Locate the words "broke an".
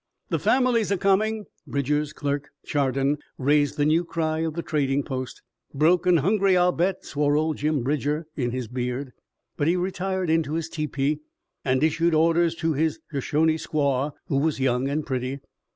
5.75-6.17